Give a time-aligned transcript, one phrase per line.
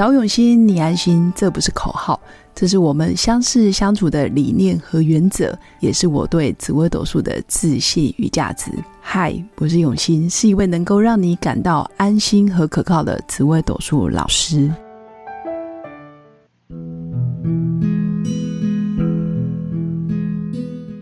[0.00, 2.18] 找永新，你安心，这不是口号，
[2.54, 8.70] 这是我们相识相处的理念和原则，也是我对紫微斗数的自信与价值。
[9.02, 14.72] 嗨，我是永新，是一位能够让你感到安心和可靠的紫微斗数老师。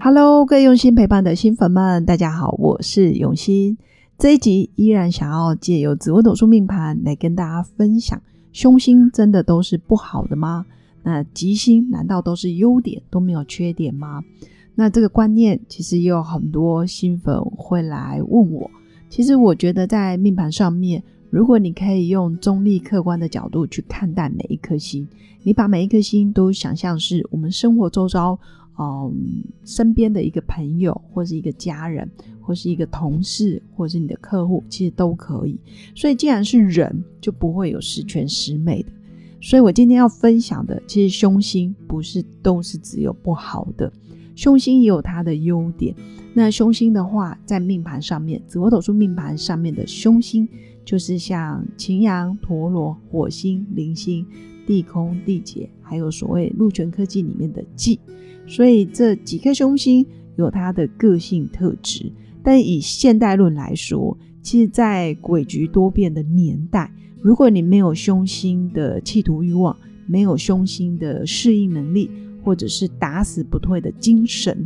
[0.00, 3.76] Hello，各位用心陪伴的新粉们，大家好，我是永新。
[4.16, 8.22] 这一集依然想要借由紫微斗数命盘来跟大家分享。
[8.56, 10.64] 凶星真的都是不好的吗？
[11.02, 14.24] 那吉星难道都是优点都没有缺点吗？
[14.74, 18.70] 那这个观念其实也有很多新粉会来问我。
[19.10, 25.06] 其实我觉得在命盘上面，如果你可以用中立客观的角度去看待每一颗星，
[25.42, 28.38] 你把每一颗星都想象是我们生活周遭。
[28.78, 35.58] 嗯，身边的一个朋友，或是一个家人，或是一个同事，或是你的客户，其实都可以。
[35.94, 38.90] 所以，既然是人，就不会有十全十美的。
[39.40, 43.92] 所以我今天要分享的，其实凶星不是都是只有不好的，
[44.34, 45.94] 凶星也有它的优点。
[46.34, 50.46] 那凶星的话，在命盘上面，紫微斗数命盘上面的凶星，
[50.84, 54.26] 就是像擎羊、陀螺、火星、铃星、
[54.66, 57.98] 地空、地劫，还有所谓禄权科技里面的忌。
[58.46, 60.04] 所以这几颗凶星
[60.36, 72.08] 有它的个性特质，但以现代论来说，其实，在诡谲多变的年代，如果你没有凶星的企图欲望，没有凶星的适应能力，
[72.46, 74.56] 或者是打死不退的精神，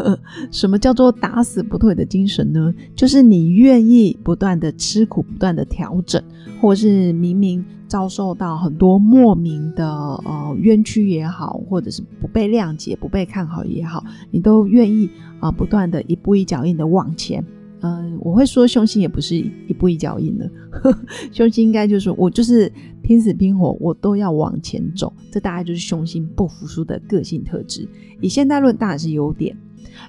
[0.52, 2.74] 什么叫做打死不退的精神呢？
[2.94, 6.22] 就是你愿意不断的吃苦，不断的调整，
[6.60, 7.64] 或是明明。
[7.88, 17.44] 遭受到很多莫名的呃冤屈也好，或者是不被谅解、不被看好也好，你都愿意啊不断的一步一脚印的往前。
[17.82, 20.50] 嗯，我会说凶星也不是一步一脚印的，
[21.32, 25.12] 凶星应该就是我就是拼死拼活，我都要往前走。
[25.30, 27.88] 这大概就是凶星不服输的个性特质。
[28.20, 29.56] 以现代论当然是优点，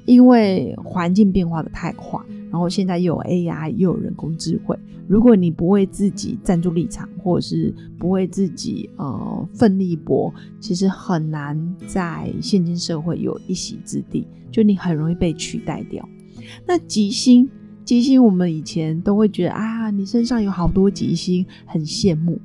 [0.06, 2.20] 因为环境变化的太快。
[2.52, 4.78] 然后现在又有 AI，又有人工智慧。
[5.08, 14.28] 如果你不为自己站住立场，或者是不为自己呃奋力搏，其实很难在现今社会有一席之地。
[14.52, 16.08] 就你很容易被取代掉。
[16.68, 17.50] 那吉星，
[17.86, 22.40] 吉星，我们以前都会觉得啊，你身上有好多吉星，很羡慕。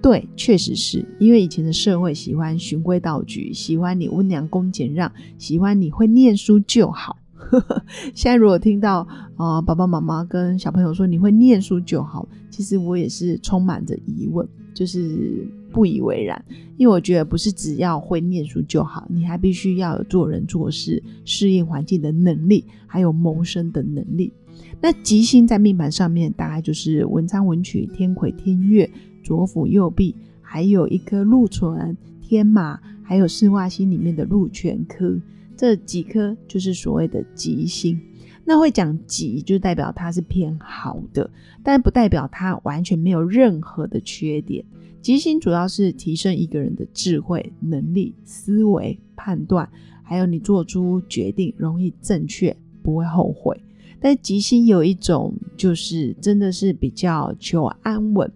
[0.00, 7.16] 对，确实是因为以前的社会喜欢循规蹈矩，喜欢你温良恭俭让，喜欢你会念书就好。
[8.14, 16.42] 现在如果听到啊，爸爸妈妈跟小朋友说你会念书就好，其实我也是充满着疑问，就是不以为然。
[16.78, 24.32] 因为我觉得不是只要会念书就好，你还必须要有做人做事、适应环境的能力，还有谋生的能力。
[24.80, 28.88] 那吉星在命盘上面大概就是文昌、文曲、天魁、天月、
[29.22, 35.20] 左辅、右弼，还有一颗禄存、天马，还有四化星里面的禄全科。
[35.56, 37.98] 这几颗就是所谓的吉星，
[38.44, 41.30] 那会讲吉，就代表它是偏好的，
[41.62, 44.64] 但不代表它完全没有任何的缺点。
[45.00, 49.68] 吉星主要是提升一个人的智慧能力、思维判断，
[50.02, 53.60] 还有你做出决定容易正确，不会后悔。
[54.00, 58.30] 但吉星有一种，就是真的是比较求安稳，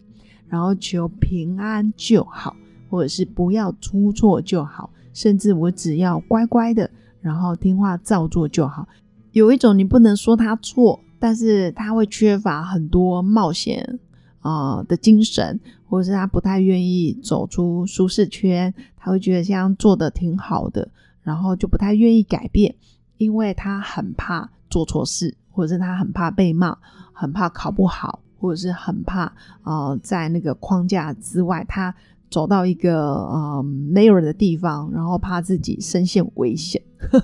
[0.49, 2.56] 然后求平安就好，
[2.88, 6.91] 或者是不要出错就好，甚至我只要乖乖的。
[7.20, 8.88] 然后听话照做就好。
[9.32, 13.99] 有一种你不能说他错，但是他会缺乏很多冒险
[14.41, 20.88] 啊的精神，或者是他不太愿意走出舒适圈，他会觉得这样做的挺好的，
[21.24, 22.72] 然后就不太愿意改变，
[23.16, 26.78] 因为他很怕做错事，或者是他很怕被骂，
[27.12, 29.32] 很怕考不好，或者是很怕
[29.64, 31.92] 呃在那个框架之外，他
[32.30, 36.80] 走到一个呃没有人的地方，然后怕自己身陷危险。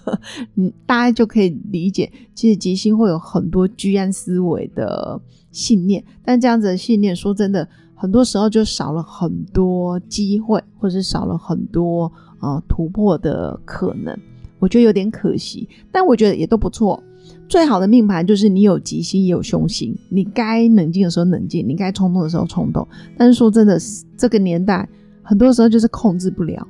[0.57, 5.21] 嗯，大家就可以理解，其实吉星会有很多居安思危的
[5.53, 12.11] 信念，但这样子的信念，说真的，很多时候就少了很多机会，或者是少了很多
[12.41, 14.19] 呃突破的可能。
[14.59, 17.03] 我觉得有点可惜，但我觉得也都不错。
[17.49, 22.87] 最好的命盘就是你有吉星也有凶星，你该冷静的时候冷静，你该冲动的时候冲动。
[23.17, 23.79] 但是说真的，
[24.17, 24.89] 这个年代
[25.23, 26.67] 很多时候就是控制不了，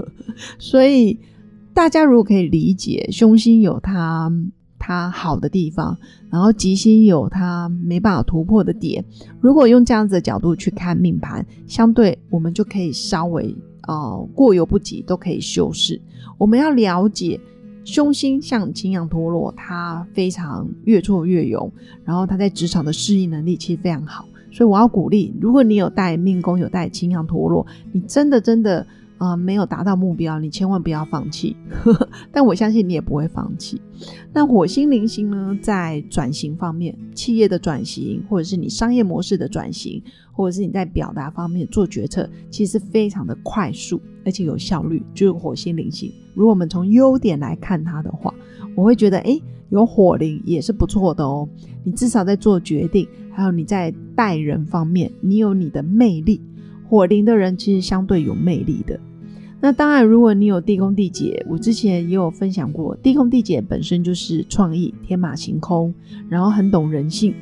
[0.58, 1.18] 所以。
[1.74, 4.30] 大家如果可以理解，凶星有它
[4.78, 5.96] 它好的地方，
[6.28, 9.02] 然后吉星有它没办法突破的点。
[9.40, 13.56] 如果用这样子的角度去看命盘，相对我们就可以稍微
[13.88, 15.98] 呃过犹不及，都可以修饰。
[16.36, 17.40] 我们要了解
[17.84, 21.72] 凶星像金羊陀螺，它非常越挫越勇，
[22.04, 24.26] 然后它在职场的适应能力其实非常好。
[24.50, 28.86] 所以我要鼓励，如果你有带命宫有带金羊陀螺，你真的真的。
[29.18, 31.56] 啊，没有达到目标，你千万不要放弃。
[32.32, 33.80] 但我相信你也不会放弃。
[34.32, 40.02] 那火星、零星呢，在转型方面，企业的转型，或者是你商业模式的转型，
[40.32, 45.02] 或者是你在表达方面做决策，其实非常的快速，而且有效率。
[45.14, 46.12] 就是火星、灵性。
[46.34, 48.32] 如果我们从优点来看它的话，
[48.74, 49.40] 我会觉得，哎，
[49.70, 51.48] 有火灵也是不错的哦。
[51.84, 56.40] 你至少在做决定，还有你在待人方面，你有你的魅力。
[56.88, 58.98] 火灵的人其实相对有魅力的。
[59.60, 65.94] 那当然，如果你有地宫地劫，我之前也有分享过，地宫地劫本身就是创意，天马行空，
[66.28, 67.32] 然后很懂人性。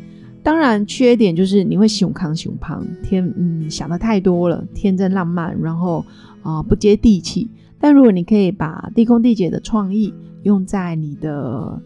[0.43, 6.05] 当然，缺点就是你会熊康熊胖，天嗯想的太多了，天真浪漫，然后
[6.43, 7.49] 啊不接地气。
[7.79, 11.81] 但如果你可以把地空地姐的创意用在你的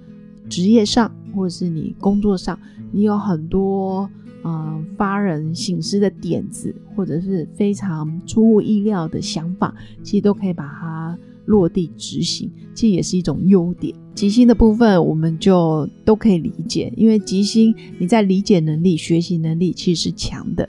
[0.49, 2.59] 职业上，或者是你工作上，
[2.93, 4.09] 你有很多。
[4.47, 13.97] 嗯，发人省思的点子，或者是非常出乎意料的想法，其实都可以把它落地执行，其实也是一种优点。
[14.15, 20.69] 吉星的部分，我们就都可以理解，因为吉星你在理解能力、学习能力其实是强的，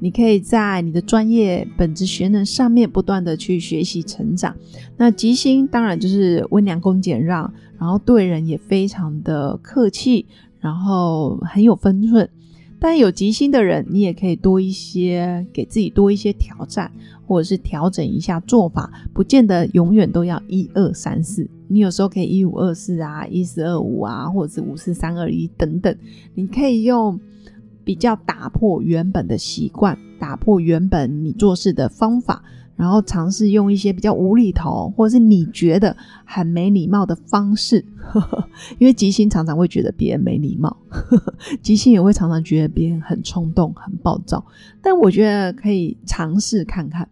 [0.00, 4.56] 你可以在你的专业本职学能上面不断的去学习成长。
[4.96, 10.24] 那吉星当然就是温良恭俭让，然后对人也非常的客气，
[10.58, 12.28] 然后很有分寸。
[12.88, 16.88] 但有吉星的人，你也可以多一些给自己多一些挑战，
[17.26, 21.50] 或者是调整一下做法，不见得永远都要一二三四。
[21.66, 25.96] 你有时候可以一五二四啊，一四二五啊，或者是五四三二一等等。
[26.36, 27.18] 你可以用
[27.82, 32.44] 比较打破原本的习惯，打破原本你做事的方法。
[32.76, 40.76] 然后尝试用一些比较无厘头，或者是你觉得很没礼貌的方式，呵 呵因为吉星常常会觉得别人没礼貌，
[41.62, 44.44] 吉星也会常常觉得别人很冲动、很暴躁。
[44.82, 47.08] 但我觉得可以尝试看看，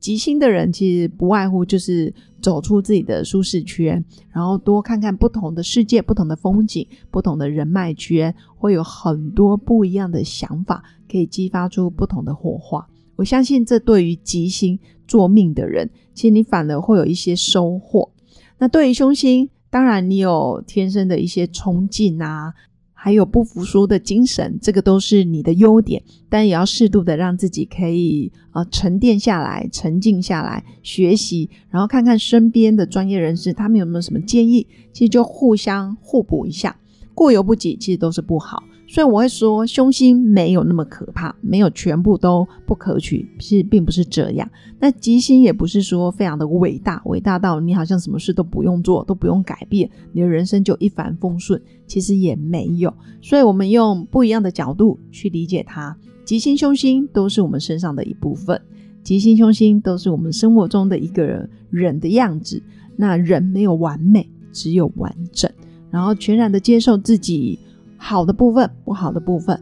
[0.00, 4.02] 吉星的人其实不外乎就是走出自己的舒适圈，
[4.32, 12.86] 然后多看看不同的世界、不同的风景、不同的人脉圈，会有很多不一样的想法，可以激发出不同的火花。
[13.16, 18.10] 我相信这对于吉星做命的人，其实你反而会有一些收获。
[18.58, 22.54] 那对于凶星，当然你有天生的一些冲劲啊，
[22.92, 26.02] 还有不服输的精神，这个都是你的优点。
[26.28, 36.76] 但也要适度的让自己可以呃沉淀下来、沉静下来学习，然后看看身边的专业人士他们有没有什么建议，其实就互相互补一下。
[37.12, 38.62] 过犹不及，其实都是不好。
[38.86, 44.48] 所以我会说，凶星没有那么可怕，没有全部都不可取，其实并不是这样。
[44.78, 52.92] 那吉星也不是说非常的伟大，伟大到你好像什么事都不用做，都不用改变，你的人生就一帆风顺，其实也没有。
[53.22, 58.60] 所以我们用不一样的角度去理解它，吉星、凶星都是我们身上的一部分，
[59.02, 62.62] 吉星、凶星都是我们生活中的一个人的样子。
[62.96, 65.50] 那人没有完美，只有完整，
[65.90, 67.58] 然后全然的接受自己。
[68.06, 69.58] 好的部分，不好的部分，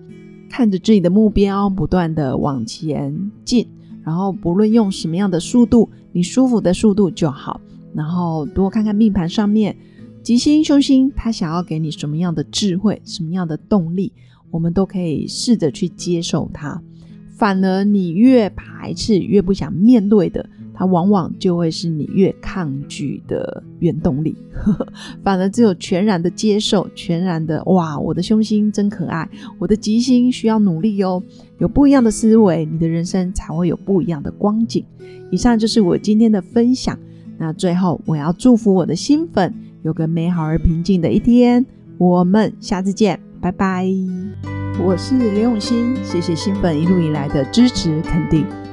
[0.51, 3.69] 看着自己的目标，不断的往前进，
[4.03, 7.61] 然后不论用什么样的速度，你舒服的速度就好。
[7.95, 9.77] 然后多看看命盘上面
[10.25, 14.13] 吉星、凶星，他想要给你什么样的智慧，什么样的动力，
[14.51, 16.83] 我们都可以试着去接受它。
[17.37, 20.51] 反而你越排斥，越不想面对的。
[20.83, 24.35] 它往往就会是你越抗拒的原动力，
[25.23, 31.23] 反而只有全然的接受，全然的哇，我的凶星真可爱，我的吉星需要努力哦，
[31.59, 34.85] 有不一样的思维，你的人生才会有不一样的光景。
[35.31, 36.99] 以上就是我今天的分享。
[37.39, 41.65] 那最后，我要祝福我的新粉有个美好而平静的一天。
[41.97, 43.87] 我们下次见，拜拜。
[44.85, 48.45] 我是刘永新，谢谢新粉一路以来的支持肯定。